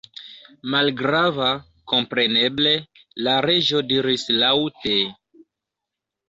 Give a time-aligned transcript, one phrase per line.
[0.75, 1.49] "Malgrava,
[1.93, 2.71] kompreneble,"
[3.27, 4.97] la Reĝo diris laŭte.